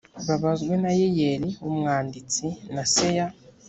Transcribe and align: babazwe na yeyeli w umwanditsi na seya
babazwe 0.27 0.73
na 0.83 0.91
yeyeli 0.99 1.49
w 1.63 1.65
umwanditsi 1.71 2.45
na 2.73 2.83
seya 2.93 3.27